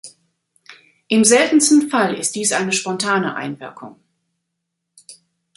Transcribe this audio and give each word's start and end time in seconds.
Im 1.09 1.23
seltensten 1.23 1.87
Fall 1.91 2.15
ist 2.15 2.33
dies 2.35 2.53
eine 2.53 2.71
spontane 2.73 3.35
Einwirkung. 3.35 3.97